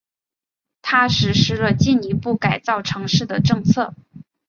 [0.81, 3.93] 他实施了进一步改造城市的政策。